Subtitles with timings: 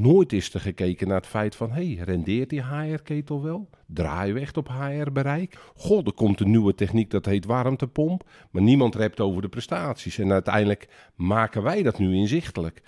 [0.00, 3.68] Nooit is er gekeken naar het feit van, hey, rendeert die HR-ketel wel?
[3.86, 5.58] Draaien we echt op HR-bereik?
[5.76, 10.18] God, er komt een nieuwe techniek dat heet warmtepomp, maar niemand rept over de prestaties.
[10.18, 12.82] En uiteindelijk maken wij dat nu inzichtelijk.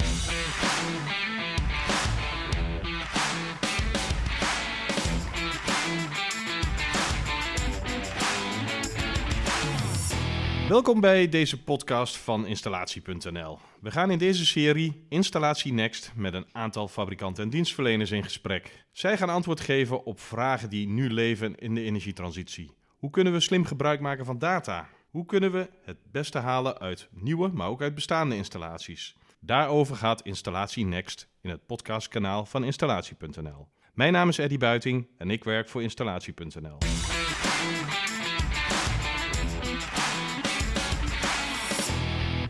[10.68, 13.58] Welkom bij deze podcast van Installatie.nl.
[13.80, 18.86] We gaan in deze serie Installatie Next met een aantal fabrikanten en dienstverleners in gesprek.
[18.92, 22.72] Zij gaan antwoord geven op vragen die nu leven in de energietransitie.
[22.96, 24.88] Hoe kunnen we slim gebruik maken van data?
[25.10, 29.16] Hoe kunnen we het beste halen uit nieuwe, maar ook uit bestaande installaties?
[29.40, 33.68] Daarover gaat Installatie Next in het podcastkanaal van Installatie.nl.
[33.94, 36.78] Mijn naam is Eddy Buiting en ik werk voor Installatie.nl.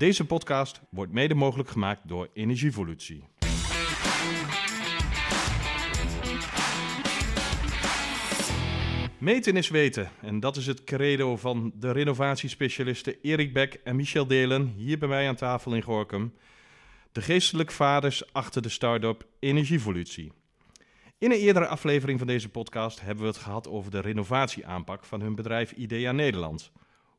[0.02, 3.24] Deze podcast wordt mede mogelijk gemaakt door Energievolutie.
[9.18, 14.26] Meten is weten en dat is het credo van de renovatiespecialisten Erik Beck en Michel
[14.26, 16.34] Delen hier bij mij aan tafel in Gorkum.
[17.12, 20.32] De geestelijk vaders achter de start-up Energievolutie.
[21.18, 25.20] In een eerdere aflevering van deze podcast hebben we het gehad over de renovatieaanpak van
[25.20, 26.72] hun bedrijf IDEA Nederland.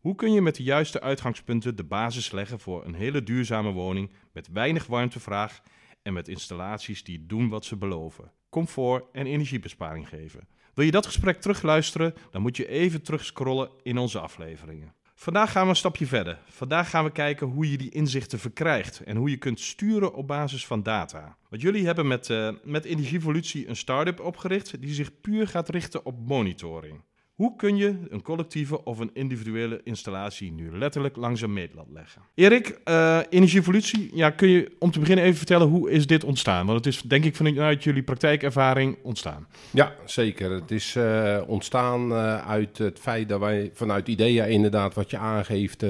[0.03, 4.11] Hoe kun je met de juiste uitgangspunten de basis leggen voor een hele duurzame woning
[4.33, 5.61] met weinig warmtevraag
[6.01, 8.31] en met installaties die doen wat ze beloven?
[8.49, 10.47] Comfort en energiebesparing geven.
[10.73, 14.93] Wil je dat gesprek terugluisteren, dan moet je even terugscrollen in onze afleveringen.
[15.15, 16.39] Vandaag gaan we een stapje verder.
[16.47, 20.27] Vandaag gaan we kijken hoe je die inzichten verkrijgt en hoe je kunt sturen op
[20.27, 21.38] basis van data.
[21.49, 26.05] Want jullie hebben met, uh, met Energievolutie een start-up opgericht die zich puur gaat richten
[26.05, 27.01] op monitoring.
[27.33, 32.21] Hoe kun je een collectieve of een individuele installatie nu letterlijk langs een meetlat leggen?
[32.35, 36.65] Erik, uh, Energievolutie, ja, kun je om te beginnen even vertellen hoe is dit ontstaan?
[36.65, 39.47] Want het is denk ik vanuit jullie praktijkervaring ontstaan.
[39.71, 40.51] Ja, zeker.
[40.51, 45.17] Het is uh, ontstaan uh, uit het feit dat wij vanuit IDEA inderdaad wat je
[45.17, 45.85] aangeeft...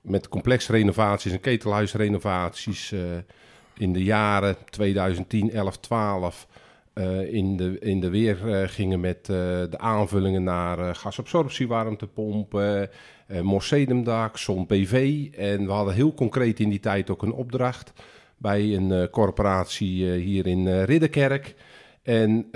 [0.00, 2.94] met complexe renovaties en ketelhuisrenovaties
[3.76, 6.46] in de jaren 2010, 11, 12
[6.98, 9.36] uh, in, de, in de weer uh, gingen met uh,
[9.70, 12.90] de aanvullingen naar gasabsorptie, warmtepompen,
[13.42, 15.26] morsedumdak, zon-PV.
[15.36, 17.92] En we hadden heel concreet in die tijd ook een opdracht
[18.36, 21.54] bij een corporatie hier in Ridderkerk.
[22.02, 22.48] En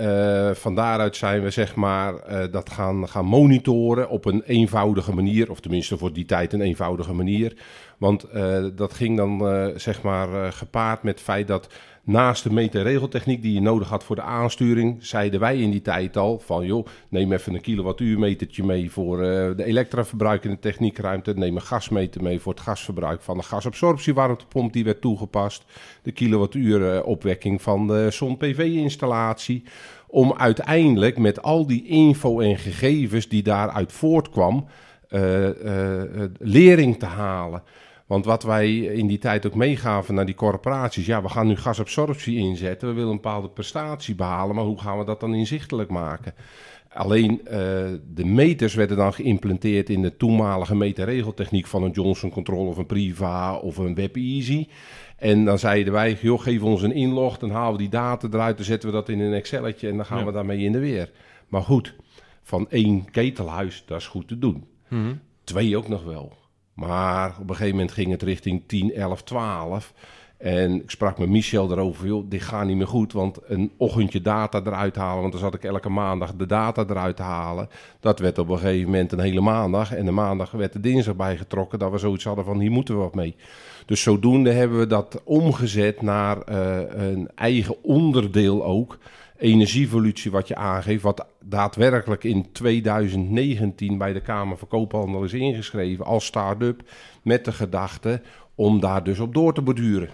[0.53, 2.13] van daaruit zijn we zeg maar
[2.51, 7.13] dat gaan, gaan monitoren op een eenvoudige manier, of tenminste voor die tijd een eenvoudige
[7.13, 7.57] manier.
[7.97, 8.25] Want
[8.75, 9.39] dat ging dan
[9.75, 11.67] zeg maar gepaard met het feit dat
[12.03, 16.17] naast de meterregeltechniek die je nodig had voor de aansturing, zeiden wij in die tijd
[16.17, 19.25] al van joh, neem even een kilowattuurmetertje mee voor uh,
[19.55, 24.73] de elektraverbruik in de techniekruimte, neem een gasmeter mee voor het gasverbruik van de gasabsorptiewarmtepomp
[24.73, 25.65] die werd toegepast,
[26.01, 29.63] de kilowattuur opwekking van de zon-PV-installatie,
[30.07, 34.65] om uiteindelijk met al die info en gegevens die daaruit voortkwam,
[35.09, 37.63] uh, uh, lering te halen.
[38.11, 41.55] Want wat wij in die tijd ook meegaven naar die corporaties, ja, we gaan nu
[41.55, 45.89] gasabsorptie inzetten, we willen een bepaalde prestatie behalen, maar hoe gaan we dat dan inzichtelijk
[45.89, 46.33] maken?
[46.89, 47.49] Alleen uh,
[48.13, 52.85] de meters werden dan geïmplementeerd in de toenmalige meterregeltechniek van een Johnson Control of een
[52.85, 54.67] Priva of een WebEasy.
[55.17, 58.57] En dan zeiden wij, joh, geef ons een inlog, dan halen we die data eruit,
[58.57, 60.25] dan zetten we dat in een Excelletje en dan gaan ja.
[60.25, 61.11] we daarmee in de weer.
[61.47, 61.95] Maar goed,
[62.43, 64.65] van één ketelhuis, dat is goed te doen.
[64.87, 65.19] Mm -hmm.
[65.43, 66.39] Twee ook nog wel.
[66.87, 69.93] Maar op een gegeven moment ging het richting 10, 11, 12.
[70.37, 74.21] En ik sprak met Michel erover, joh, dit gaat niet meer goed, want een ochtendje
[74.21, 77.69] data eruit halen, want dan zat ik elke maandag de data eruit te halen.
[77.99, 81.15] Dat werd op een gegeven moment een hele maandag en de maandag werd de dinsdag
[81.15, 83.35] bijgetrokken, dat we zoiets hadden van hier moeten we wat mee.
[83.85, 88.97] Dus zodoende hebben we dat omgezet naar uh, een eigen onderdeel ook
[89.41, 96.05] energievolutie wat je aangeeft, wat daadwerkelijk in 2019 bij de Kamer van Koophandel is ingeschreven
[96.05, 96.81] als start-up,
[97.21, 98.21] met de gedachte
[98.55, 100.09] om daar dus op door te borduren.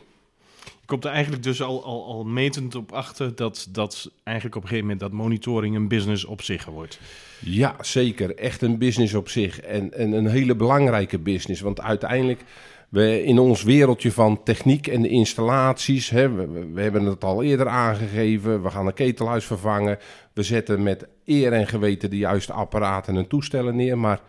[0.64, 4.62] Je komt er eigenlijk dus al, al, al metend op achter dat, dat eigenlijk op
[4.62, 7.00] een gegeven moment dat monitoring een business op zich wordt.
[7.40, 8.36] Ja, zeker.
[8.36, 9.60] Echt een business op zich.
[9.62, 11.62] En, en een hele belangrijke business.
[11.62, 12.44] Want uiteindelijk
[12.90, 16.32] we in ons wereldje van techniek en de installaties, hè,
[16.74, 19.98] we, hebben het al eerder aangegeven, we gaan een ketelhuis vervangen.
[20.34, 24.22] We zetten met eer en geweten de juiste apparaten en toestellen neer, maar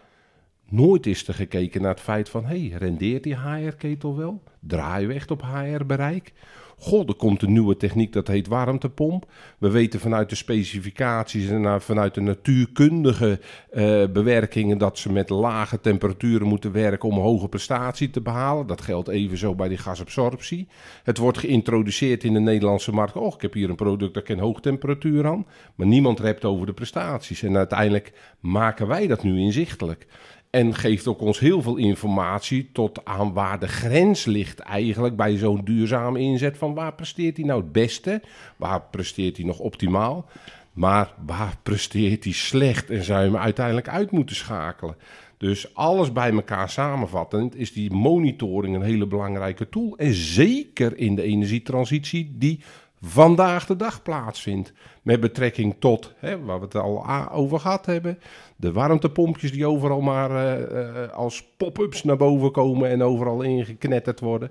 [0.68, 4.42] nooit is er gekeken naar het feit van, hey, rendeert die HR-ketel wel?
[4.60, 6.32] Draaien we echt op HR-bereik?
[6.80, 9.26] Goh, er komt een nieuwe techniek, dat heet warmtepomp.
[9.58, 13.40] We weten vanuit de specificaties en vanuit de natuurkundige
[13.72, 18.66] uh, bewerkingen dat ze met lage temperaturen moeten werken om hoge prestatie te behalen.
[18.66, 20.68] Dat geldt evenzo bij die gasabsorptie.
[21.02, 23.16] Het wordt geïntroduceerd in de Nederlandse markt.
[23.16, 25.46] Oh, ik heb hier een product dat kan hoge temperatuur aan.
[25.74, 27.42] Maar niemand rept over de prestaties.
[27.42, 30.06] En uiteindelijk maken wij dat nu inzichtelijk.
[30.50, 35.36] En geeft ook ons heel veel informatie tot aan waar de grens ligt eigenlijk bij
[35.36, 36.58] zo'n duurzame inzet.
[36.58, 38.22] Van waar presteert hij nou het beste?
[38.56, 40.26] Waar presteert hij nog optimaal?
[40.72, 44.96] Maar waar presteert hij slecht en zou je hem uiteindelijk uit moeten schakelen?
[45.38, 49.96] Dus alles bij elkaar samenvattend is die monitoring een hele belangrijke tool.
[49.96, 52.60] En zeker in de energietransitie die
[53.00, 54.72] vandaag de dag plaatsvindt.
[55.02, 58.18] Met betrekking tot, hè, waar we het al over gehad hebben,
[58.56, 64.20] de warmtepompjes die overal maar uh, uh, als pop-ups naar boven komen en overal ingeknetterd
[64.20, 64.50] worden.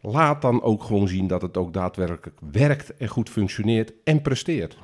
[0.00, 4.76] Laat dan ook gewoon zien dat het ook daadwerkelijk werkt en goed functioneert en presteert.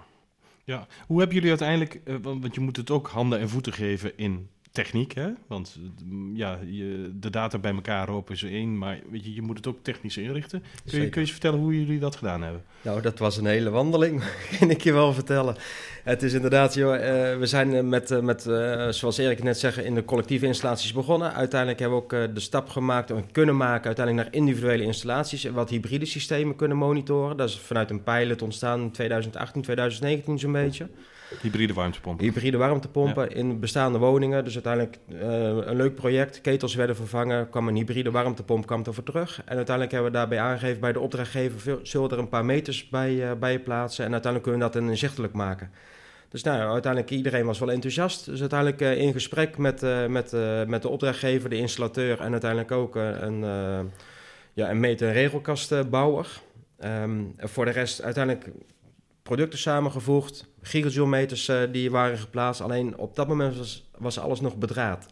[0.64, 4.18] Ja, hoe hebben jullie uiteindelijk, uh, want je moet het ook handen en voeten geven
[4.18, 5.28] in techniek, hè?
[5.46, 9.42] Want mm, ja, je, de data bij elkaar roepen is één, maar weet je, je
[9.42, 10.62] moet het ook technisch inrichten.
[10.86, 12.62] Kun je, kun je eens vertellen hoe jullie dat gedaan hebben?
[12.82, 14.22] Nou, dat was een hele wandeling,
[14.58, 15.56] kan ik je wel vertellen.
[16.04, 17.02] Het is inderdaad, joh, uh,
[17.38, 21.34] we zijn met, uh, met uh, zoals Erik net zeggen, in de collectieve installaties begonnen.
[21.34, 25.44] Uiteindelijk hebben we ook de stap gemaakt en kunnen maken uiteindelijk naar individuele installaties.
[25.44, 27.36] Wat hybride systemen kunnen monitoren.
[27.36, 30.88] Dat is vanuit een pilot ontstaan in 2018, 2019 zo'n beetje.
[31.42, 32.24] Hybride warmtepompen.
[32.24, 34.44] Hybride warmtepompen in bestaande woningen.
[34.44, 35.20] Dus uiteindelijk uh,
[35.66, 36.40] een leuk project.
[36.40, 39.42] Ketels werden vervangen, kwam een hybride warmtepomp kwam er voor terug.
[39.44, 41.78] En uiteindelijk hebben we daarbij aangegeven bij de opdrachtgever...
[41.82, 44.04] zullen er een paar meters bij, uh, bij plaatsen.
[44.04, 45.70] En uiteindelijk kunnen we dat inzichtelijk maken.
[46.28, 48.24] Dus nou, uiteindelijk iedereen was wel enthousiast.
[48.24, 50.34] Dus uiteindelijk uh, in gesprek met, met,
[50.66, 52.20] met de opdrachtgever, de installateur...
[52.20, 53.40] en uiteindelijk ook een,
[54.52, 56.40] ja, een meter- en regelkastbouwer...
[56.84, 58.50] Um, voor de rest uiteindelijk
[59.30, 62.60] producten samengevoegd, gigajoule-meters uh, die waren geplaatst.
[62.60, 65.06] Alleen op dat moment was, was alles nog bedraad.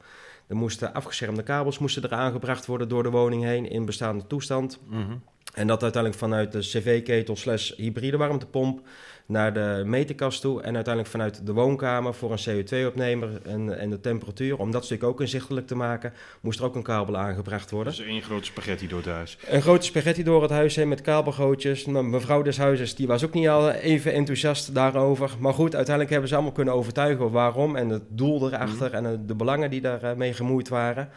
[0.46, 4.78] Er moesten afgeschermde kabels moesten er aangebracht worden door de woning heen in bestaande toestand.
[4.86, 5.22] Mm -hmm.
[5.54, 8.86] En dat uiteindelijk vanuit de cv-ketel slash hybride warmtepomp
[9.28, 10.62] naar de meterkast toe.
[10.62, 14.58] En uiteindelijk vanuit de woonkamer voor een CO2-opnemer en, en de temperatuur.
[14.58, 17.92] Om dat stuk ook inzichtelijk te maken, moest er ook een kabel aangebracht worden.
[17.92, 19.38] Dus één grote spaghetti door het huis.
[19.46, 21.84] Een grote spaghetti door het huis heen met kabelgootjes.
[21.84, 25.30] Mevrouw des huizes die was ook niet al even enthousiast daarover.
[25.38, 27.76] Maar goed, uiteindelijk hebben ze allemaal kunnen overtuigen waarom.
[27.76, 29.06] En het doel erachter mm.
[29.06, 31.08] en de belangen die daarmee gemoeid waren.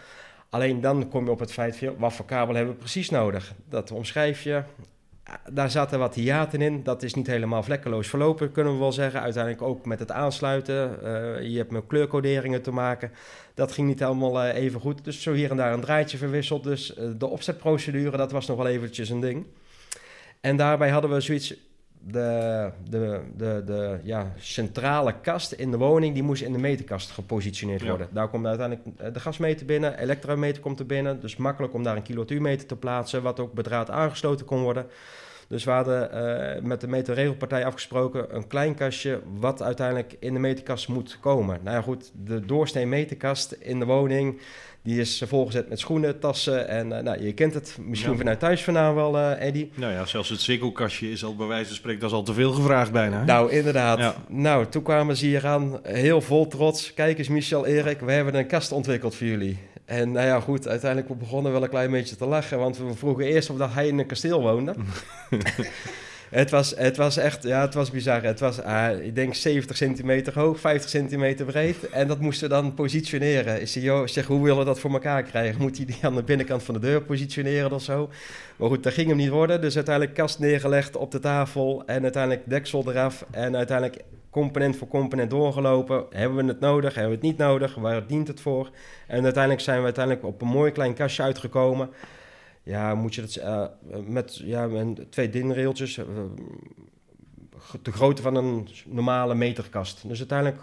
[0.50, 3.54] Alleen dan kom je op het feit van, wat voor kabel hebben we precies nodig?
[3.70, 4.64] Dat omschrijf je.
[5.52, 6.84] Daar zaten wat hiaten in.
[6.84, 9.22] Dat is niet helemaal vlekkeloos verlopen, kunnen we wel zeggen.
[9.22, 10.98] Uiteindelijk ook met het aansluiten.
[11.04, 13.12] Uh, je hebt met kleurcoderingen te maken.
[13.54, 15.04] Dat ging niet helemaal uh, even goed.
[15.04, 16.64] Dus zo hier en daar een draadje verwisseld.
[16.64, 19.46] Dus uh, de opzetprocedure, dat was nog wel eventjes een ding.
[20.42, 21.56] En daarbij hadden we zoiets
[22.08, 27.12] de, de, de, de ja, centrale kast in de woning, die moest in de meterkast
[27.12, 28.08] gepositioneerd worden.
[28.12, 31.20] Daar komt uiteindelijk de gasmeter binnen, elektrometer komt er binnen.
[31.20, 34.86] Dus makkelijk om daar een kilowattuurmeter te plaatsen, wat ook bedraad aangesloten kon worden.
[35.52, 40.40] Dus we hadden uh, met de meterregelpartij afgesproken een klein kastje wat uiteindelijk in de
[40.40, 41.60] meterkast moet komen.
[41.64, 44.40] Nou ja goed, de doorsnee meterkast in de woning
[44.84, 48.18] die is volgezet met schoenen, tassen en uh, nou, je kent het misschien ja.
[48.18, 49.70] vanuit thuis vandaan wel, uh, Eddy.
[49.76, 52.34] Nou ja, zelfs het sikkelkastje is al bij wijze van spreken, dat is al te
[52.34, 53.24] veel gevraagd bijna.
[53.24, 54.00] Nou, inderdaad.
[54.00, 54.16] Ja.
[54.28, 56.94] Nou, toen kwamen ze hier aan, heel vol trots.
[56.94, 59.58] Kijk eens, Michel, Erik, we hebben een kast ontwikkeld voor jullie.
[59.92, 62.94] En nou ja, goed, uiteindelijk begonnen we wel een klein beetje te lachen, want we
[62.94, 64.76] vroegen eerst of dat hij in een kasteel woonde.
[66.30, 68.24] Het was, het was echt, ja, het was bizar.
[68.24, 71.90] Het was, uh, ik denk 70 centimeter hoog, 50 centimeter breed.
[71.90, 73.62] En dat moesten we dan positioneren.
[73.62, 75.62] Ik zeg, joh, zeg, hoe willen we dat voor elkaar krijgen?
[75.62, 78.10] Moet hij die aan de binnenkant van de deur positioneren of zo?
[78.56, 79.62] Maar goed, dat ging hem niet worden.
[79.62, 81.84] Dus uiteindelijk kast neergelegd op de tafel.
[81.86, 83.26] En uiteindelijk deksel eraf.
[83.32, 86.06] En uiteindelijk component voor component doorgelopen.
[86.10, 86.94] Hebben we het nodig?
[86.94, 87.76] Hebben we het niet nodig?
[87.76, 88.70] Waar dient het voor?
[89.08, 91.90] En uiteindelijk zijn we uiteindelijk op een mooi klein kastje uitgekomen
[92.64, 93.66] ja, moet je dat uh,
[94.08, 94.70] met ja,
[95.10, 96.06] twee dinrailtjes, uh,
[97.82, 100.08] de grootte van een normale meterkast.
[100.08, 100.62] Dus uiteindelijk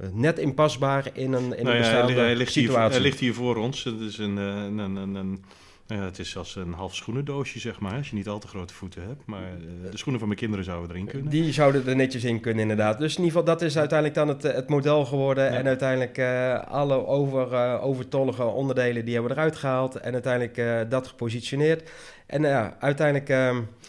[0.00, 2.82] uh, net inpasbaar in een, in nou een bestaande ja, hij, ligt situatie.
[2.82, 3.84] Hier, hij ligt hier voor ons.
[3.84, 5.44] Het is een, een, een, een
[5.86, 7.96] ja, het is als een half schoenendoosje, zeg maar.
[7.96, 9.26] Als je niet al te grote voeten hebt.
[9.26, 11.30] Maar uh, de schoenen van mijn kinderen zouden erin kunnen.
[11.30, 12.98] Die zouden er netjes in kunnen, inderdaad.
[12.98, 15.44] Dus in ieder geval, dat is uiteindelijk dan het, het model geworden.
[15.44, 15.50] Ja.
[15.50, 19.96] En uiteindelijk uh, alle over, uh, overtollige onderdelen, die hebben we eruit gehaald.
[19.96, 21.90] En uiteindelijk dat gepositioneerd.
[22.26, 23.30] En ja, uiteindelijk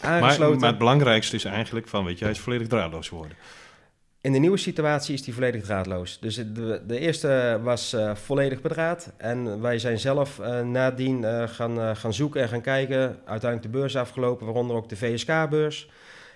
[0.00, 0.50] aangesloten.
[0.50, 3.36] Maar, maar, het belangrijkste is eigenlijk van, weet je, hij is volledig draadloos geworden.
[4.20, 6.18] In de nieuwe situatie is die volledig draadloos.
[6.20, 9.12] Dus de, de eerste was uh, volledig bedraad.
[9.16, 13.00] En wij zijn zelf uh, nadien uh, gaan, gaan zoeken en gaan kijken.
[13.24, 15.90] Uiteindelijk de beurs afgelopen, waaronder ook de VSK-beurs.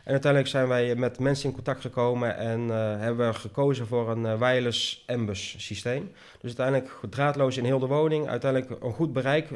[0.04, 4.38] En uiteindelijk zijn wij met mensen in contact gekomen en hebben we gekozen voor een
[4.38, 6.12] wireless Mbus systeem.
[6.40, 8.28] Dus uiteindelijk draadloos in heel de woning.
[8.28, 9.48] Uiteindelijk een goed bereik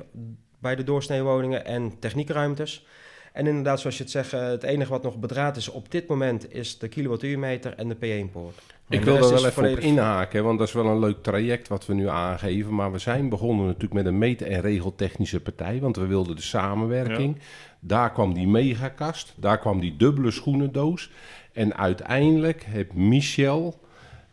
[0.58, 2.86] bij de doorsneewoningen en techniekruimtes.
[3.36, 6.54] En inderdaad, zoals je het zegt, het enige wat nog bedraad is op dit moment
[6.54, 8.60] is de kilowattuurmeter en de P1-poort.
[8.88, 11.86] Ik wil er wel even op inhaken, want dat is wel een leuk traject wat
[11.86, 12.74] we nu aangeven.
[12.74, 16.42] Maar we zijn begonnen natuurlijk met een meten- en regeltechnische partij, want we wilden de
[16.42, 17.38] samenwerking.
[17.80, 21.10] Daar kwam die megakast, daar kwam die dubbele schoenendoos.
[21.52, 23.80] En uiteindelijk heeft Michel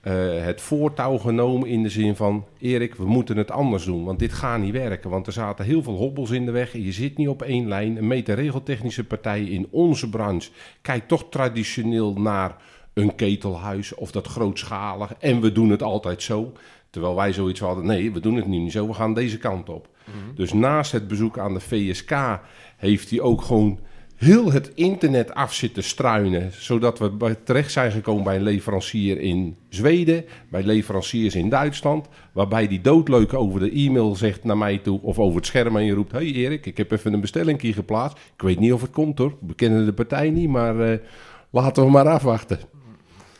[0.08, 2.46] uh, het voortouw genomen in de zin van...
[2.60, 5.10] Erik, we moeten het anders doen, want dit gaat niet werken.
[5.10, 6.74] Want er zaten heel veel hobbels in de weg.
[6.74, 7.98] Je zit niet op één lijn.
[7.98, 10.50] Een meterregeltechnische partij in onze branche
[10.82, 12.56] kijkt toch traditioneel naar
[12.94, 15.14] een ketelhuis of dat grootschalig.
[15.20, 16.52] En we doen het altijd zo.
[16.90, 18.88] Terwijl wij zoiets hadden, nee, we doen het nu niet zo.
[18.88, 19.88] We gaan deze kant op.
[20.06, 20.36] Mhm.
[20.36, 22.40] Dus naast het bezoek aan de VSK
[22.78, 23.80] heeft hij ook gewoon
[24.24, 26.52] heel het internet af zitten struinen.
[26.52, 32.08] Zodat we terecht zijn gekomen bij een leverancier in Zweden, bij leveranciers in Duitsland.
[32.32, 35.86] Waarbij die doodleuk over de e-mail zegt naar mij toe of over het scherm en
[35.86, 38.18] je roept: Hey Erik, ik heb even een bestelling geplaatst.
[38.36, 39.38] Ik weet niet of het komt hoor.
[39.48, 40.98] We kennen de partij niet, maar uh,
[41.50, 42.60] laten we maar afwachten.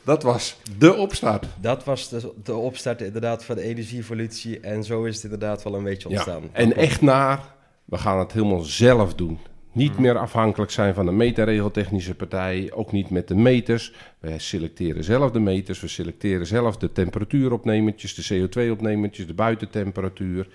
[0.04, 1.46] Dat was de opstart.
[1.62, 4.60] Dat was de, de opstart inderdaad van de energievolutie.
[4.60, 6.42] En zo is het inderdaad wel een beetje ontstaan.
[6.42, 9.40] Ja, en echt naar, we gaan het helemaal zelf doen.
[9.74, 13.94] Niet meer afhankelijk zijn van een meterregeltechnische partij, ook niet met de meters.
[14.20, 20.48] We selecteren zelf de meters, we selecteren zelf de temperatuuropnemertjes, de CO2-opnemertjes, de buitentemperatuur.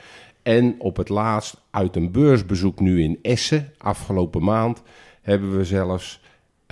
[0.42, 4.82] En op het laatst, uit een beursbezoek nu in Essen, afgelopen maand,
[5.22, 6.20] hebben we zelfs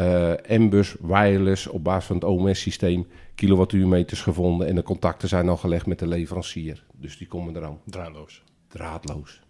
[0.00, 4.66] uh, M-bus wireless op basis van het OMS-systeem kilowattuurmeters gevonden.
[4.66, 6.84] En de contacten zijn al gelegd met de leverancier.
[6.92, 7.80] Dus die komen eraan.
[7.84, 8.42] Draadloos.
[8.68, 9.40] Draadloos.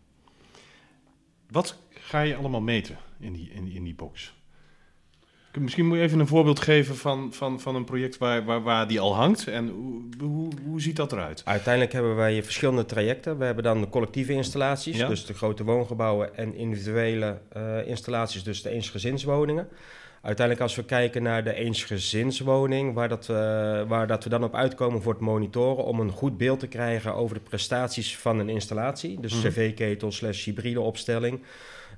[1.50, 4.34] Wat ga je allemaal meten in die, in, in die box?
[5.60, 8.88] Misschien moet je even een voorbeeld geven van, van, van een project waar, waar, waar
[8.88, 9.46] die al hangt.
[9.46, 11.42] En hoe, hoe, hoe ziet dat eruit?
[11.44, 13.38] Uiteindelijk hebben wij verschillende trajecten.
[13.38, 18.62] We hebben dan de collectieve installaties, dus de grote woongebouwen en individuele uh, installaties, dus
[18.62, 19.68] de eensgezinswoningen.
[20.26, 23.36] Uiteindelijk als we kijken naar de eensgezinswoning, waar, dat, uh,
[23.88, 25.84] waar dat we dan op uitkomen voor het monitoren...
[25.84, 29.20] om een goed beeld te krijgen over de prestaties van een installatie.
[29.20, 29.48] Dus mhm.
[29.48, 31.42] cv-ketel slash hybride opstelling.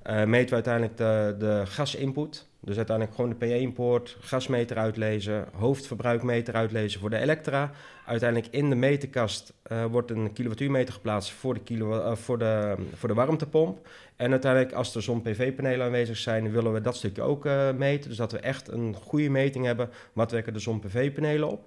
[0.07, 2.48] Uh, meten we uiteindelijk de, de gasinput.
[2.61, 7.71] Dus uiteindelijk gewoon de P1-poort, gasmeter uitlezen, hoofdverbruikmeter uitlezen voor de elektra.
[8.07, 12.75] Uiteindelijk in de meterkast uh, wordt een kilowattuurmeter geplaatst voor de, kilo, uh, voor, de,
[12.95, 13.89] voor de warmtepomp.
[14.17, 18.09] En uiteindelijk als er zon-PV-panelen aanwezig zijn, willen we dat stukje ook uh, meten.
[18.09, 21.65] Dus dat we echt een goede meting hebben, wat werken de zon-PV-panelen op.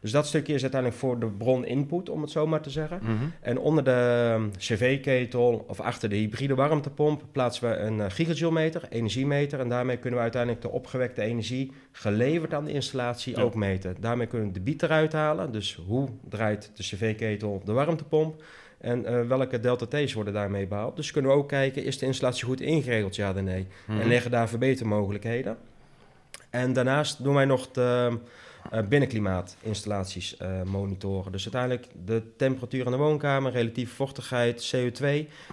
[0.00, 2.98] Dus dat stukje is uiteindelijk voor de bron input, om het zo maar te zeggen.
[3.02, 3.14] Mhm.
[3.40, 8.82] En onder de um, cv-ketel of achter de hybride warmtepomp plaatsen we een uh, gigajoulemeter,
[8.88, 9.60] energiemeter.
[9.60, 13.96] En daarmee kunnen we uiteindelijk de opgewekte energie geleverd aan de installatie ook meten.
[14.00, 15.52] Daarmee kunnen we de biet eruit halen.
[15.52, 18.42] Dus hoe draait de cv-ketel de warmtepomp?
[18.78, 20.96] En uh, welke delta T's worden daarmee behaald?
[20.96, 23.66] Dus kunnen we ook kijken, is de installatie goed ingeregeld, ja of nee?
[23.86, 24.08] En mhm.
[24.08, 25.56] leggen daar verbetermogelijkheden.
[26.50, 28.18] En daarnaast doen wij nog de
[28.72, 31.32] uh, binnenklimaatinstallaties uh, monitoren.
[31.32, 35.04] Dus uiteindelijk de temperatuur in de woonkamer, relatieve vochtigheid, CO2.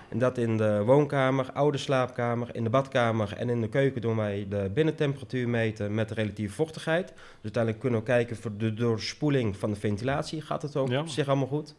[0.09, 4.15] En dat in de woonkamer, oude slaapkamer, in de badkamer en in de keuken doen
[4.15, 7.07] wij de binnentemperatuur meten met de relatieve vochtigheid.
[7.07, 10.41] Dus uiteindelijk kunnen we kijken voor de doorspoeling van de ventilatie.
[10.41, 11.75] Gaat het ook op zich allemaal goed?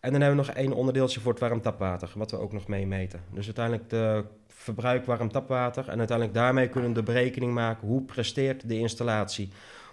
[0.00, 2.68] En dan hebben we nog één onderdeeltje voor het warm tapwater, wat we ook nog
[2.68, 3.20] mee meten.
[3.32, 5.88] Dus uiteindelijk de verbruik warm tapwater.
[5.88, 9.48] En uiteindelijk daarmee kunnen we de berekening maken hoe presteert de installatie.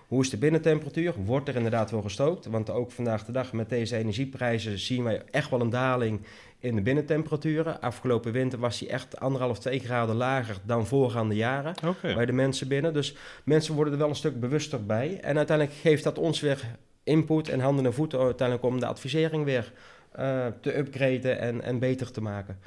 [0.08, 1.14] Hoe is de binnentemperatuur?
[1.26, 2.46] Wordt er inderdaad wel gestookt?
[2.46, 6.22] Want ook vandaag de dag met deze energieprijzen zien wij echt wel een daling
[6.60, 7.82] in de binnentemperaturen.
[7.82, 12.68] Afgelopen winter was die echt anderhalf, twee graden lager dan voorgaande jaren bij de mensen
[12.68, 12.94] binnen.
[12.94, 15.20] Dus mensen worden er wel een stuk bewuster bij.
[15.22, 16.62] En uiteindelijk geeft dat ons weer
[17.04, 19.72] input en handen en voeten uiteindelijk om de advisering weer
[20.20, 22.60] uh, te upgraden en, en beter te maken.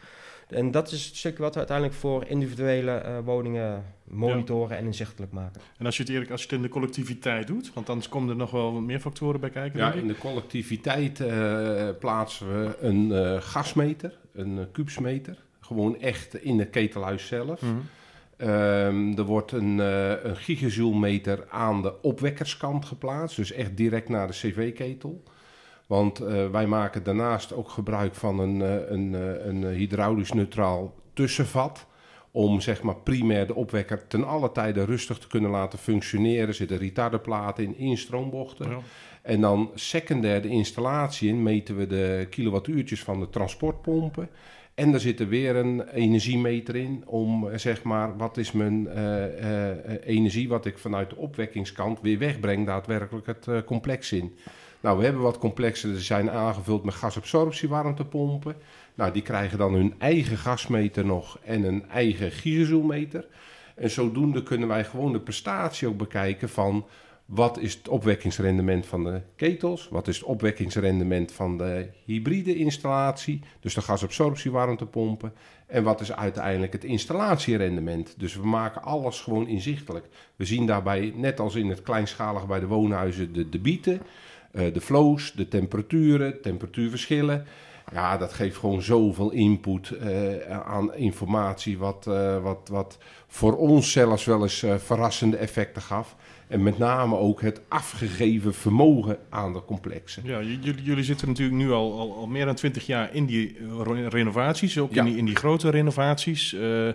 [0.48, 5.32] En dat is het stukje wat we uiteindelijk voor individuele uh, woningen monitoren en inzichtelijk
[5.32, 5.60] maken.
[5.78, 8.28] En als je het eerlijk, als je het in de collectiviteit doet, want anders komen
[8.28, 9.78] er nog wel meer factoren bij kijken.
[9.78, 16.58] Ja, in de collectiviteit uh, plaatsen we een uh, gasmeter, een kubusmeter, gewoon echt in
[16.58, 17.62] het ketelhuis zelf.
[17.62, 17.82] Mm
[18.36, 19.18] -hmm.
[19.18, 25.22] er wordt een, een gigajoule-meter aan de opwekkerskant geplaatst, dus echt direct naar de cv-ketel.
[25.88, 30.94] Want uh, wij maken daarnaast ook gebruik van een, uh, een, uh, een hydraulisch neutraal
[31.12, 31.86] tussenvat.
[32.30, 36.48] om zeg maar primair de opwekker ten alle tijde rustig te kunnen laten functioneren.
[36.48, 38.70] Er zitten retarderplaten in, instroombochten.
[38.70, 38.78] Ja.
[39.22, 44.28] En dan secundair de installatie in meten we de kilowattuurtjes van de transportpompen.
[44.74, 48.88] En er zit er weer een energiemeter in om eh, zeg maar wat is mijn
[48.88, 54.12] eh, eh, eh, energie wat ik vanuit de opwekkingskant weer wegbreng daadwerkelijk het eh, complex
[54.12, 54.36] in.
[54.80, 58.56] Nou, we hebben wat complexen, die zijn aangevuld met gasabsorptiewarmtepompen.
[58.94, 63.26] Nou, die krijgen dan hun eigen gasmeter nog en een eigen gierzoelmeter.
[63.74, 66.86] En zodoende kunnen wij gewoon de prestatie ook bekijken van
[67.28, 73.40] wat is het opwekkingsrendement van de ketels, wat is het opwekkingsrendement van de hybride installatie,
[73.60, 75.32] dus de gasabsorptiewarmtepompen,
[75.66, 78.14] en wat is uiteindelijk het installatierendement.
[78.18, 80.06] Dus we maken alles gewoon inzichtelijk.
[80.36, 84.00] We zien daarbij, net als in het kleinschalig bij de woonhuizen, de debieten,
[84.50, 87.46] de flows, de temperaturen, temperatuurverschillen.
[87.92, 93.92] Ja, dat geeft gewoon zoveel input eh, aan informatie, wat, eh, wat, wat voor ons
[93.92, 96.16] zelfs wel eens eh, verrassende effecten gaf.
[96.48, 100.22] En met name ook het afgegeven vermogen aan de complexen.
[100.26, 103.56] Ja, jullie, jullie zitten natuurlijk nu al, al, al meer dan twintig jaar in die
[103.58, 105.00] eh, renovaties, ook Ja.
[105.00, 106.52] in, die, in die grote renovaties.
[106.54, 106.88] Eh,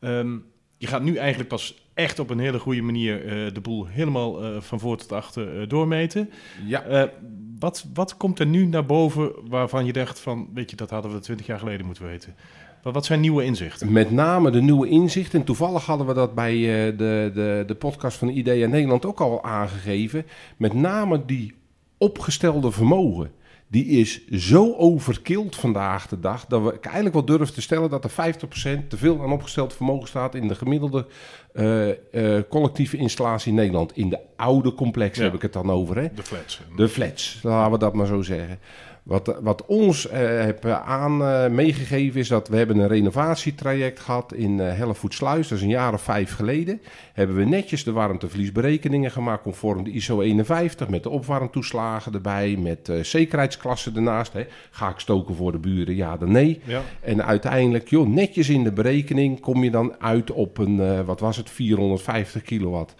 [0.00, 0.36] ehm,
[0.82, 4.44] je gaat nu eigenlijk pas echt op een hele goede manier eh, de boel helemaal
[4.44, 6.30] eh, van voor tot achter eh, doormeten.
[6.66, 7.10] Ja,
[7.58, 11.12] wat, wat komt er nu naar boven waarvan je dacht van, weet je, dat hadden
[11.12, 12.34] we twintig jaar geleden moeten weten?
[12.82, 13.92] Wat, wat zijn nieuwe inzichten?
[13.92, 15.38] Met name de nieuwe inzichten.
[15.38, 16.54] En toevallig hadden we dat bij
[16.96, 20.26] de, de, de podcast van IDEA Nederland ook al aangegeven.
[20.56, 21.54] Met name die
[21.98, 23.30] opgestelde vermogen.
[23.72, 26.46] Die is zo overkild vandaag de dag.
[26.46, 30.08] Dat we eigenlijk wel durven te stellen dat er 50% te veel aan opgesteld vermogen
[30.08, 31.06] staat in de gemiddelde
[31.52, 31.90] eh,
[32.36, 33.96] eh, collectieve installatie in Nederland.
[33.96, 35.24] In de oude complex Ja.
[35.24, 35.96] heb ik het dan over.
[35.96, 36.08] Hè?
[36.14, 36.60] De flats.
[36.76, 38.58] De flats, laten we dat maar zo zeggen.
[39.02, 44.00] Wat, wat ons eh heb eh, aan eh, meegegeven is dat we hebben een renovatietraject
[44.00, 45.48] gehad in eh Hellevoetsluis.
[45.48, 46.80] Dat is een jaar of vijf geleden.
[47.12, 50.88] Hebben we netjes de warmtevliesberekeningen gemaakt conform de ISO 51.
[50.88, 54.32] Met de opwarmtoeslagen erbij, met zekerheidsklassen ernaast.
[54.32, 54.46] Hè.
[54.70, 55.94] Ga ik stoken voor de buren?
[55.94, 56.60] Ja dan nee.
[56.64, 56.82] Ja.
[57.00, 61.36] En uiteindelijk, joh, netjes in de berekening kom je dan uit op een, wat was
[61.36, 62.94] het, 450 kilowatt.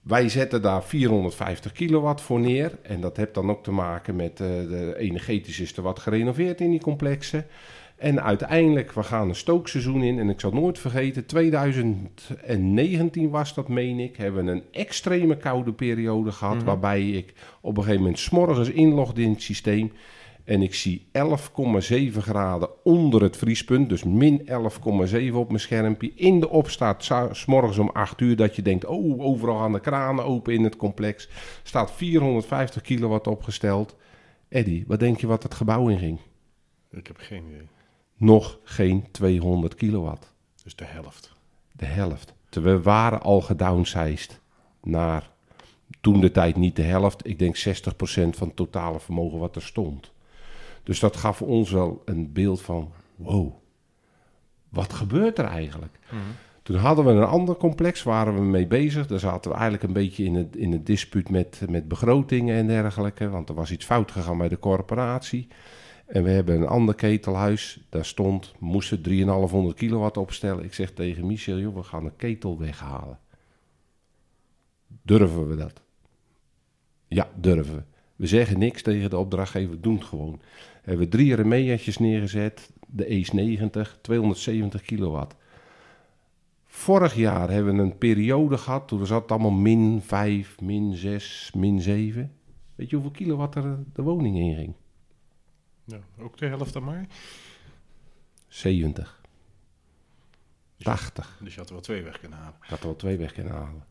[0.00, 2.78] Wij zetten daar 450 kilowatt voor neer.
[2.82, 6.60] En dat heeft dan ook te maken met eh, de energetisch is er wat gerenoveerd
[6.60, 7.46] in die complexen.
[7.96, 10.18] En uiteindelijk, we gaan een stookseizoen in.
[10.18, 14.16] En ik zal nooit vergeten, 2019 was dat, meen ik.
[14.16, 16.56] Hebben we een extreme koude periode gehad.
[16.56, 16.64] Mhm.
[16.64, 19.92] Waarbij ik op een gegeven moment s'morgens inlogde in het systeem.
[20.50, 23.88] En ik zie 11,7 graden onder het vriespunt.
[23.88, 26.12] Dus min 11,7 op mijn schermpje.
[26.14, 28.84] In de opstaat, s'morgens om 8 uur, dat je denkt...
[28.84, 31.28] oh, overal gaan de kranen open in het complex.
[31.62, 33.96] Staat 450 kilowatt opgesteld.
[34.48, 36.18] Eddie, wat denk je wat het gebouw inging?
[36.90, 37.68] Ik heb geen idee.
[38.16, 40.32] Nog geen 200 kilowatt.
[40.62, 41.32] Dus de helft.
[41.72, 42.34] De helft.
[42.50, 44.40] We waren al gedownsized
[44.82, 45.30] naar
[46.00, 47.26] toen de tijd niet de helft.
[47.26, 47.62] Ik denk 60%
[48.30, 50.12] van het totale vermogen wat er stond.
[50.82, 53.54] Dus dat gaf ons wel een beeld van, wow,
[54.68, 55.98] wat gebeurt er eigenlijk?
[56.62, 59.06] Toen hadden we een ander complex, waren we mee bezig.
[59.06, 62.66] Daar zaten we eigenlijk een beetje in het, in het dispuut met, met begrotingen en
[62.66, 63.28] dergelijke.
[63.28, 65.48] Want er was iets fout gegaan bij de corporatie.
[66.06, 67.86] En we hebben een ander ketelhuis.
[67.88, 70.64] Daar stond, moesten 3500 kilowatt opstellen.
[70.64, 73.18] Ik zeg tegen Michel, joh, we gaan een ketel weghalen.
[75.02, 75.82] Durven we dat?
[77.08, 77.82] Ja, durven we.
[78.16, 80.40] We zeggen niks tegen de opdrachtgever, doen het gewoon.
[80.82, 82.70] Hebben we drie remea's neergezet.
[82.86, 85.34] De Ace 90, 270 kilowatt.
[86.66, 91.52] Vorig jaar hebben we een periode gehad, toen zat het allemaal min 5, min 6,
[91.54, 92.32] min 7.
[92.74, 94.74] Weet je hoeveel kilowatt er de woning in ging?
[95.84, 97.06] Ja, ook de helft dan maar.
[98.48, 99.20] 70.
[100.78, 101.38] 80.
[101.42, 102.56] Dus je had er wel twee weg kunnen halen.
[102.62, 103.84] Ik had er wel twee weg kunnen halen.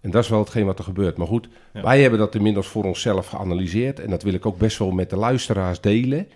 [0.00, 1.16] En dat is wel hetgeen wat er gebeurt.
[1.16, 1.82] Maar goed, Ja.
[1.82, 4.00] wij hebben dat inmiddels voor onszelf geanalyseerd.
[4.00, 6.28] En dat wil ik ook best wel met de luisteraars delen.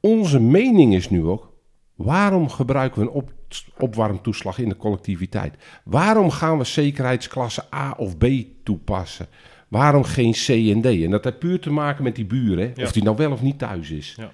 [0.00, 1.52] Onze mening is nu ook,
[1.94, 3.30] waarom gebruiken we een op,
[3.78, 5.54] opwarmtoeslag in de collectiviteit?
[5.84, 8.26] Waarom gaan we zekerheidsklasse A of B
[8.64, 9.26] toepassen?
[9.68, 10.86] Waarom geen C en D?
[10.86, 12.72] En dat heeft puur te maken met die buren, hè?
[12.74, 12.84] Ja.
[12.84, 14.14] of die nou wel of niet thuis is.
[14.16, 14.30] Ja.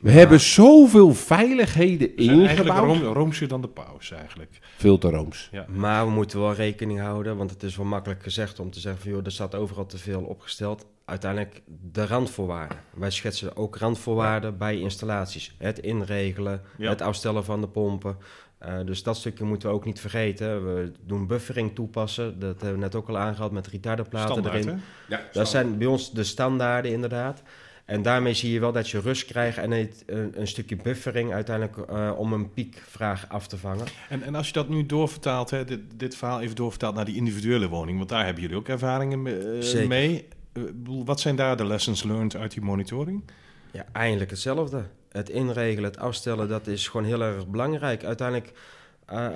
[0.00, 3.00] We hebben zoveel veiligheden We zijn eigenlijk ingebouwd.
[3.02, 4.58] room, roomser dan de paus eigenlijk.
[4.76, 5.48] Veel te rooms.
[5.52, 5.66] Ja.
[5.68, 9.02] Maar we moeten wel rekening houden, want het is wel makkelijk gezegd om te zeggen
[9.02, 10.86] van joh, er staat overal te veel opgesteld.
[11.04, 12.78] Uiteindelijk de randvoorwaarden.
[12.94, 15.54] Wij schetsen ook randvoorwaarden bij installaties.
[15.58, 16.88] Het inregelen, Ja.
[16.88, 18.16] het afstellen van de pompen.
[18.58, 20.74] Eh, dus dat stukje moeten we ook niet vergeten.
[20.74, 22.38] We doen buffering toepassen.
[22.38, 24.68] Dat hebben we net ook al aangehaald met retarderplaten Standaard, erin.
[25.08, 25.14] hè?
[25.16, 27.42] Ja, Dat zijn bij ons de standaarden inderdaad.
[27.90, 31.32] En daarmee zie je wel dat je rust krijgt en het, een, een stukje buffering
[31.32, 33.86] uiteindelijk uh, om een piekvraag af te vangen.
[34.08, 37.16] En, en als je dat nu doorvertaalt, hè, dit, dit verhaal even doorvertaalt naar die
[37.16, 40.28] individuele woning, want daar hebben jullie ook ervaringen uh, mee.
[40.52, 40.64] Uh,
[41.04, 43.22] wat zijn daar de lessons learned uit die monitoring?
[43.70, 44.84] Ja, eindelijk hetzelfde.
[45.08, 48.04] Het inregelen, het afstellen, dat is gewoon heel erg belangrijk.
[48.04, 48.52] Uiteindelijk,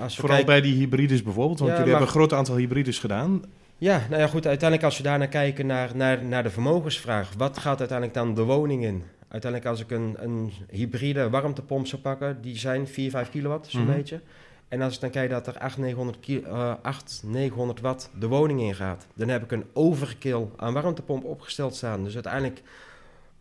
[0.01, 3.43] als we Vooral bij die hybrides bijvoorbeeld, want jullie hebben een groot aantal hybrides gedaan.
[3.79, 4.47] Ja, nou ja, goed.
[4.47, 7.33] Uiteindelijk als we daarnaar kijken naar, naar, naar de vermogensvraag.
[7.37, 9.05] Wat gaat uiteindelijk dan de woning in?
[9.29, 13.81] Uiteindelijk als ik een, een hybride warmtepomp zou pakken, die zijn 4, 5 kilowatt, zo'n
[13.81, 14.21] mm beetje.
[14.69, 18.61] En als ik dan kijk dat er 8, 900, uh, 8, 900 watt de woning
[18.61, 22.05] in gaat, dan heb ik een overkill aan warmtepomp opgesteld staan.
[22.05, 22.63] Dus uiteindelijk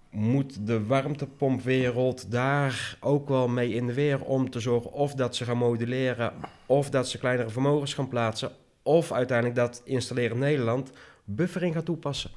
[0.09, 5.35] moet de warmtepompwereld daar ook wel mee in de weer om te zorgen of dat
[5.35, 6.33] ze gaan moduleren,
[6.65, 8.51] of dat ze kleinere vermogens gaan plaatsen,
[8.83, 10.91] of uiteindelijk dat installeren Nederland
[11.23, 12.31] buffering gaat toepassen.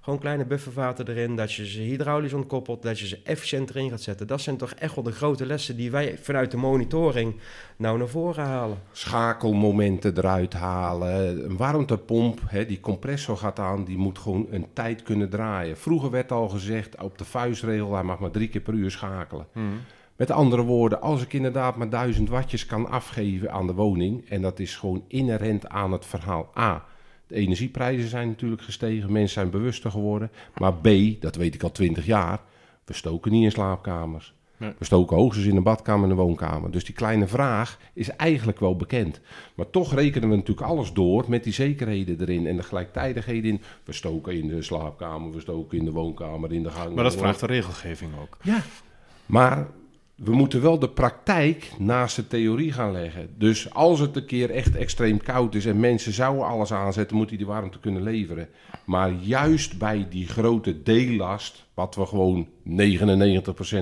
[0.00, 4.00] Gewoon kleine buffervaten erin, dat je ze hydraulisch ontkoppelt, dat je ze efficiënt erin gaat
[4.00, 4.26] zetten.
[4.26, 7.34] Dat zijn toch echt wel de grote lessen die wij vanuit de monitoring
[7.76, 8.78] nou naar voren halen.
[8.92, 15.02] Schakelmomenten eruit halen, een warmtepomp, hè, die compressor gaat aan, die moet gewoon een tijd
[15.02, 15.76] kunnen draaien.
[15.76, 19.46] Vroeger werd al gezegd, op de vuistregel, hij mag maar drie keer per uur schakelen.
[19.52, 19.80] Hmm.
[20.16, 24.42] Met andere woorden, als ik inderdaad maar 1000 wattjes kan afgeven aan de woning, en
[24.42, 26.84] dat is gewoon inherent aan het verhaal A.
[27.26, 30.30] De energieprijzen zijn natuurlijk gestegen, mensen zijn bewuster geworden.
[30.58, 30.88] Maar B,
[31.20, 32.40] dat weet ik al 20 jaar,
[32.84, 34.34] we stoken niet in slaapkamers.
[34.78, 36.70] We stoken hoogstens in een badkamer en een woonkamer.
[36.70, 39.20] Dus die kleine vraag is eigenlijk wel bekend.
[39.54, 43.60] Maar toch rekenen we natuurlijk alles door met die zekerheden erin en de gelijktijdigheden in.
[43.84, 46.94] We stoken in de slaapkamer, we stoken in de woonkamer, in de gang.
[46.94, 48.36] Maar dat vraagt de regelgeving ook.
[48.42, 48.62] Ja,
[49.26, 49.66] maar
[50.24, 53.30] we moeten wel de praktijk naast de theorie gaan leggen.
[53.38, 57.28] Dus als het een keer echt extreem koud is en mensen zouden alles aanzetten, moet
[57.28, 58.48] die die warmte kunnen leveren.
[58.84, 62.48] Maar juist bij die grote deellast, wat we gewoon 99%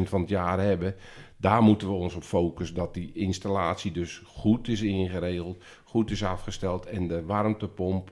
[0.04, 0.94] van het jaar hebben,
[1.36, 6.24] daar moeten we ons op focussen dat die installatie dus goed is ingeregeld, goed is
[6.24, 8.10] afgesteld en de warmtepomp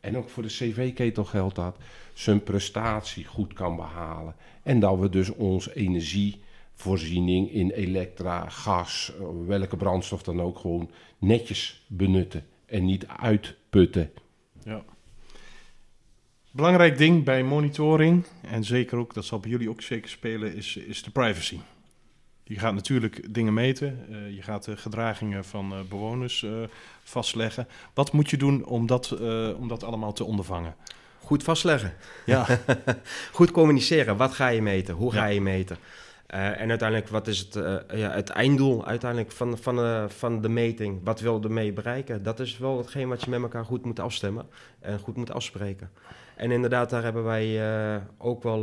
[0.00, 1.76] en ook voor de cv-ketel geldt dat,
[2.12, 4.34] zijn prestatie goed kan behalen.
[4.62, 6.40] En dat we dus ons energie
[6.78, 9.12] voorziening in elektra, gas,
[9.46, 14.10] welke brandstof dan ook, gewoon netjes benutten en niet uitputten.
[14.64, 14.84] Ja.
[16.50, 20.76] Belangrijk ding bij monitoring, en zeker ook, dat zal bij jullie ook zeker spelen, is,
[20.76, 21.58] is de privacy.
[22.44, 26.52] Je gaat natuurlijk dingen meten, uh, je gaat de gedragingen van uh, bewoners uh,
[27.02, 27.68] vastleggen.
[27.94, 29.20] Wat moet je doen om dat,
[29.56, 30.74] om dat allemaal te ondervangen?
[31.18, 31.94] Goed vastleggen.
[32.26, 32.46] Ja.
[33.32, 34.16] Goed communiceren.
[34.16, 34.94] Wat ga je meten?
[34.94, 35.76] Hoe ga je meten?
[36.34, 40.40] Uh, en uiteindelijk, wat is het, uh, ja, het einddoel uiteindelijk van, van, uh, van
[40.40, 41.00] de meting?
[41.04, 42.22] Wat wil je ermee bereiken?
[42.22, 44.46] Dat is wel hetgeen wat je met elkaar goed moet afstemmen
[44.80, 45.90] en goed moet afspreken.
[46.36, 47.62] En inderdaad, daar hebben wij
[48.18, 48.60] ook wel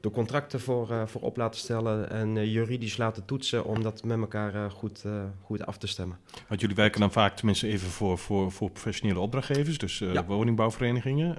[0.00, 4.70] de contracten voor, voor op laten stellen en juridisch laten toetsen om dat met elkaar
[4.70, 5.04] goed,
[5.42, 6.18] goed af te stemmen.
[6.48, 10.24] Want jullie werken dan vaak tenminste even voor, voor, voor professionele opdrachtgevers, dus ja.
[10.24, 11.36] woningbouwverenigingen.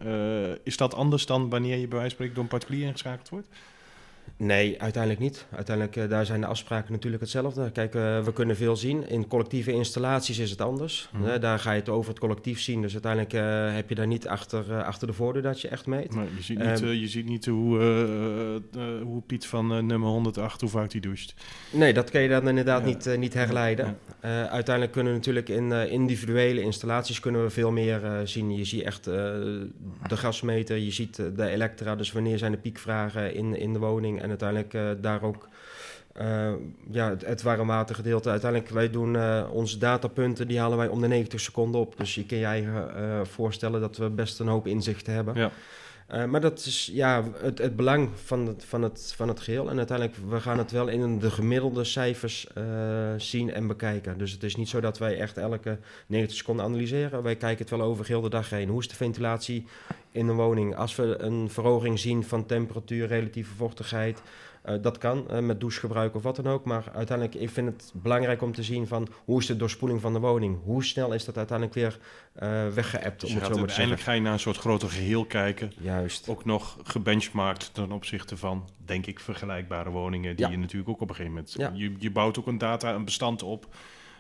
[0.64, 3.48] is dat anders dan wanneer je bij wijze van spreken door een particulier ingeschakeld wordt?
[4.38, 5.46] Nee, uiteindelijk niet.
[5.52, 7.72] Uiteindelijk uh, daar zijn de afspraken natuurlijk hetzelfde.
[7.72, 9.10] Kijk, uh, we kunnen veel zien.
[9.10, 11.10] In collectieve installaties is het anders.
[11.12, 11.40] Mm -hmm.
[11.40, 12.82] daar ga je het over het collectief zien.
[12.82, 16.16] Dus uiteindelijk uh, heb je daar niet achter, achter de voordeur dat je echt meet.
[16.16, 17.80] Nee, je ziet niet, um, je ziet niet hoe,
[19.04, 21.34] hoe Piet van nummer 108, hoe vaak hij doucht.
[21.72, 22.86] Nee, dat kun je dan inderdaad ja.
[22.86, 23.98] niet, niet herleiden.
[24.22, 24.48] Ja.
[24.50, 28.56] uiteindelijk kunnen we natuurlijk in individuele installaties kunnen we veel meer zien.
[28.56, 29.70] Je ziet echt de
[30.08, 31.96] gasmeter, je ziet de elektra.
[31.96, 35.47] Dus wanneer zijn de piekvragen in, in de woning en uiteindelijk uh, daar ook
[36.21, 36.51] uh,
[36.89, 38.30] ja, het, warmwatergedeelte.
[38.30, 41.97] Uiteindelijk, wij doen uh, onze datapunten, die halen wij om de 90 seconden op.
[41.97, 45.36] Dus je kan je eigen voorstellen dat we best een hoop inzicht hebben.
[45.36, 45.51] Ja.
[46.13, 49.70] Uh, maar dat is ja, het, het belang van het, van, het, van het geheel.
[49.70, 52.63] En uiteindelijk, we gaan het wel in de gemiddelde cijfers uh,
[53.18, 54.18] zien en bekijken.
[54.18, 57.24] Dus het is niet zo dat wij echt elke 90 seconden analyseren.
[57.24, 58.70] Wij kijken het wel over heel de dag heen.
[58.70, 59.65] Hoe is de ventilatie
[60.12, 60.76] in een woning?
[60.76, 64.22] Als we een verhoging zien van temperatuur, relatieve vochtigheid...
[64.69, 66.65] Uh, dat kan uh, met douchegebruik of wat dan ook.
[66.65, 70.13] Maar uiteindelijk ik vind het belangrijk om te zien van hoe is de doorspoeling van
[70.13, 70.58] de woning?
[70.63, 71.99] Hoe snel is dat uiteindelijk weer
[72.43, 73.21] uh, weggeëpt?
[73.21, 75.71] Dus uiteindelijk ga je naar een soort groter geheel kijken.
[75.78, 76.30] Juist.
[76.30, 80.36] Ook nog gebenchmarkt ten opzichte van, denk ik, vergelijkbare woningen.
[80.36, 80.51] Die ja.
[80.51, 81.54] je natuurlijk ook op een gegeven moment...
[81.58, 81.71] Ja.
[81.73, 83.75] Je, je bouwt ook een data, een bestand op...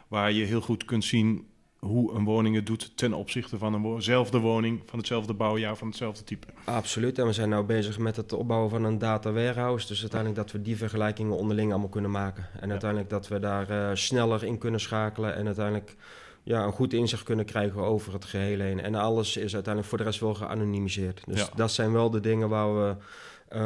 [0.07, 1.47] waar je heel goed kunt zien
[1.85, 6.23] hoe een woning het doet ten opzichte van eenzelfde woning, van hetzelfde bouwjaar, van hetzelfde
[6.23, 6.47] type.
[6.63, 7.19] Absoluut.
[7.19, 9.87] En we zijn nu bezig met het opbouwen van een data warehouse.
[9.87, 12.47] Dus uiteindelijk dat we die vergelijkingen onderling allemaal kunnen maken.
[12.59, 12.71] En ja.
[12.71, 15.95] uiteindelijk dat we daar uh, sneller in kunnen schakelen en uiteindelijk
[16.43, 18.81] ja, een goed inzicht kunnen krijgen over het geheel heen.
[18.81, 21.21] En alles is uiteindelijk voor de rest wel geanonimiseerd.
[21.25, 21.49] Dus ja.
[21.55, 22.95] dat zijn wel de dingen waar we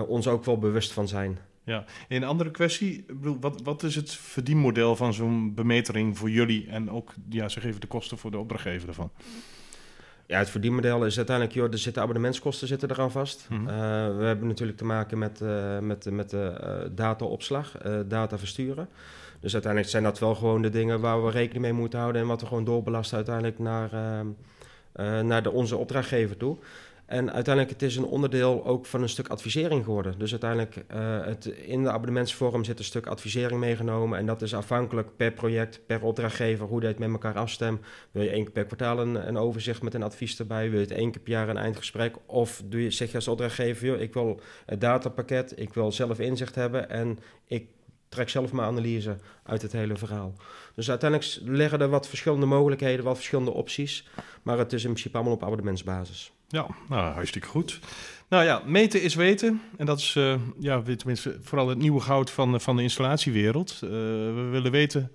[0.08, 1.39] ons ook wel bewust van zijn.
[1.63, 6.67] Ja, een andere kwestie, bedoel, wat, wat is het verdienmodel van zo'n bemetering voor jullie
[6.67, 9.11] en ook, ja, ze geven de kosten voor de opdrachtgever ervan?
[10.29, 13.47] Ja, het verdienmodel is uiteindelijk, joh, er zitten abonnementskosten zitten eraan vast.
[13.49, 13.61] Mhm.
[13.61, 13.67] Uh,
[14.17, 17.71] we hebben natuurlijk te maken met, uh, met, met de uh, dataopslag,
[18.07, 18.89] data versturen.
[19.39, 22.27] Dus uiteindelijk zijn dat wel gewoon de dingen waar we rekening mee moeten houden en
[22.27, 23.89] wat we gewoon doorbelasten uiteindelijk naar,
[25.23, 26.57] naar de, onze opdrachtgever toe.
[27.09, 30.19] En uiteindelijk het is een onderdeel ook van een stuk advisering geworden.
[30.19, 34.17] Dus uiteindelijk uh, het, in de abonnementsvorm zit een stuk advisering meegenomen.
[34.17, 37.85] En dat is afhankelijk per project, per opdrachtgever, hoe het met elkaar afstemt.
[38.11, 40.69] Wil je één keer per kwartaal een, een, overzicht met een advies erbij?
[40.69, 42.15] Wil je het één keer per jaar een eindgesprek?
[42.25, 46.55] Of doe je, zeg je als opdrachtgever, ik wil het datapakket, ik wil zelf inzicht
[46.55, 47.67] hebben en ik
[48.09, 50.33] trek zelf mijn analyse uit het hele verhaal.
[50.75, 54.07] Dus uiteindelijk leggen er wat verschillende mogelijkheden, wat verschillende opties.
[54.43, 56.33] Maar het is in principe allemaal op abonnementsbasis.
[56.51, 57.79] Ja, nou, hartstikke goed.
[58.29, 59.62] Nou ja, meten is weten.
[59.77, 63.79] En dat is uh, ja, tenminste vooral het nieuwe goud van, van de installatiewereld.
[63.83, 65.12] Uh, we willen weten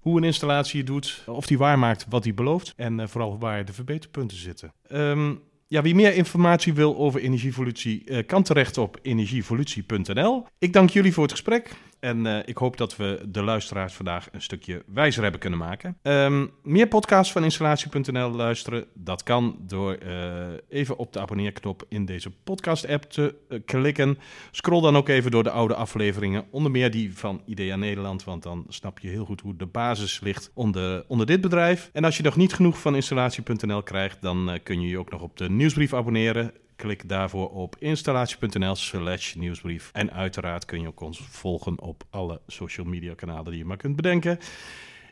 [0.00, 2.72] hoe een installatie het doet, of die waarmaakt wat hij belooft.
[2.76, 4.72] En uh, vooral waar de verbeterpunten zitten.
[4.92, 10.46] Um, ja, wie meer informatie wil over energievolutie, kan terecht op energievolutie.nl.
[10.58, 11.74] Ik dank jullie voor het gesprek.
[12.02, 15.98] En uh, ik hoop dat we de luisteraars vandaag een stukje wijzer hebben kunnen maken.
[16.02, 22.04] Um, meer podcasts van installatie.nl luisteren, dat kan door uh, even op de abonneerknop in
[22.04, 23.34] deze podcast-app te
[23.64, 24.18] klikken.
[24.50, 28.42] Scroll dan ook even door de oude afleveringen, onder meer die van IDEA Nederland, want
[28.42, 31.90] dan snap je heel goed hoe de basis ligt onder, onder dit bedrijf.
[31.92, 35.22] En als je nog niet genoeg van installatie.nl krijgt, dan kun je je ook nog
[35.22, 36.52] op de nieuwsbrief abonneren.
[36.82, 39.90] Klik daarvoor op installatie.nl slash nieuwsbrief.
[39.92, 43.76] En uiteraard kun je ook ons volgen op alle social media kanalen die je maar
[43.76, 44.38] kunt bedenken.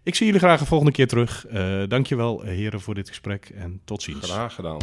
[0.03, 1.47] Ik zie jullie graag de volgende keer terug.
[1.53, 4.31] Uh, dankjewel heren voor dit gesprek en tot ziens.
[4.31, 4.79] Graag gedaan.